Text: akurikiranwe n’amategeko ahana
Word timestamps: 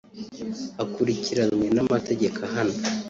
akurikiranwe 0.83 1.65
n’amategeko 1.75 2.37
ahana 2.47 2.77